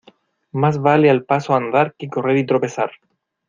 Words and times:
Más 0.51 0.79
vale 0.79 1.11
al 1.11 1.25
paso 1.25 1.53
andar 1.53 1.93
que 1.93 2.09
correr 2.09 2.37
y 2.37 2.45
tropezar. 2.47 2.89